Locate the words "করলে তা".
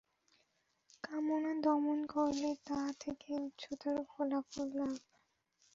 2.07-2.79